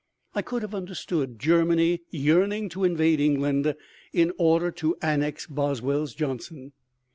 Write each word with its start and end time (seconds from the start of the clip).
I 0.33 0.41
could 0.41 0.63
have 0.63 0.73
understood 0.73 1.37
Germany 1.37 2.01
yearning 2.09 2.69
to 2.69 2.83
invade 2.83 3.19
England 3.19 3.75
in 4.11 4.31
order 4.39 4.71
to 4.71 4.97
annex 4.99 5.45
Boswell's 5.45 6.15
Johnson. 6.15 6.71